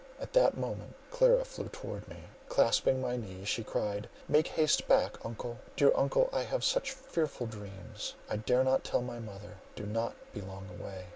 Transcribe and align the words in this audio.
At 0.19 0.33
that 0.33 0.57
moment 0.57 0.95
Clara 1.11 1.45
flew 1.45 1.67
towards 1.71 2.07
me; 2.07 2.23
clasping 2.49 2.99
my 3.01 3.17
knee 3.17 3.45
she 3.45 3.63
cried, 3.63 4.09
"Make 4.27 4.47
haste 4.47 4.87
back, 4.87 5.23
uncle! 5.23 5.59
Dear 5.77 5.91
uncle, 5.95 6.27
I 6.33 6.41
have 6.41 6.63
such 6.63 6.91
fearful 6.91 7.45
dreams; 7.45 8.15
I 8.27 8.37
dare 8.37 8.63
not 8.63 8.83
tell 8.83 9.03
my 9.03 9.19
mother. 9.19 9.57
Do 9.75 9.85
not 9.85 10.15
be 10.33 10.41
long 10.41 10.65
away!" 10.79 11.05